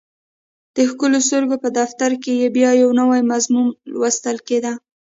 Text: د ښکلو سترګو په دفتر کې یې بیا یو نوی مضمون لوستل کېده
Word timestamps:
د 0.75 0.77
ښکلو 0.89 1.19
سترګو 1.27 1.55
په 1.63 1.69
دفتر 1.79 2.11
کې 2.23 2.31
یې 2.41 2.47
بیا 2.55 2.71
یو 2.81 2.89
نوی 3.01 3.21
مضمون 3.31 3.65
لوستل 3.91 4.37
کېده 4.47 4.73